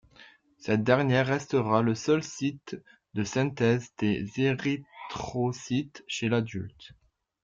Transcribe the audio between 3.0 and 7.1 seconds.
de synthèse des érythrocytes chez l'adulte.